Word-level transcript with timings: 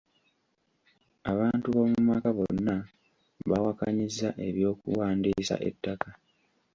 Abantu 1.31 1.67
b'omu 1.75 1.99
maka 2.09 2.29
bonna 2.37 2.75
baawakanyizza 3.49 4.29
eky'okuwandiisa 4.47 5.55
ettaka. 5.69 6.09